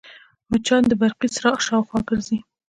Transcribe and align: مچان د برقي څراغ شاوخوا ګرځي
مچان 0.51 0.81
د 0.87 0.91
برقي 1.01 1.27
څراغ 1.35 1.59
شاوخوا 1.67 1.99
ګرځي 2.09 2.37